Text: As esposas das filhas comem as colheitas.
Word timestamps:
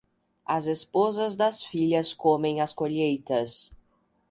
As 0.47 0.65
esposas 0.65 1.35
das 1.35 1.61
filhas 1.63 2.11
comem 2.11 2.59
as 2.59 2.73
colheitas. 2.73 3.71